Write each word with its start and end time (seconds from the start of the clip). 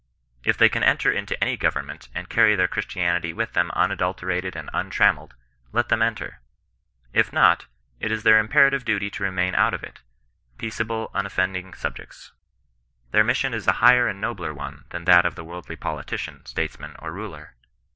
If 0.43 0.57
they 0.57 0.67
can 0.67 0.81
enter 0.81 1.11
into 1.11 1.39
any 1.43 1.55
govemment 1.55 2.09
and 2.15 2.27
cany 2.27 2.55
their 2.55 2.67
Christianity 2.67 3.33
with 3.33 3.53
them 3.53 3.69
un 3.75 3.91
adulterated 3.91 4.55
and 4.55 4.67
untrammelled, 4.73 5.35
let 5.73 5.89
them 5.89 6.01
enter. 6.01 6.41
If 7.13 7.31
not, 7.31 7.67
Jt 8.01 8.09
is 8.09 8.23
their 8.23 8.39
imperative 8.39 8.83
duty 8.83 9.11
to 9.11 9.23
remain 9.23 9.53
out 9.53 9.75
of 9.75 9.83
it, 9.83 9.99
peace 10.57 10.77
CHBISTIAN 10.79 11.09
NON 11.13 11.23
BESISTANOE. 11.23 11.29
67 11.29 11.55
able, 11.55 11.61
unoffending 11.69 11.73
subjects. 11.77 12.31
Their 13.11 13.23
mission 13.23 13.53
is 13.53 13.67
a 13.67 13.73
higher 13.73 14.07
and 14.07 14.19
nobler 14.19 14.55
one 14.55 14.85
than 14.89 15.05
that 15.05 15.23
of 15.27 15.35
the 15.35 15.43
worldly 15.43 15.75
politician, 15.75 16.47
statesman, 16.47 16.95
or 16.97 17.11
ruler. 17.11 17.53